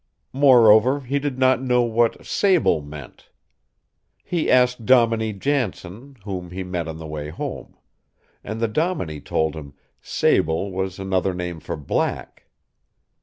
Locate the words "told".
9.21-9.55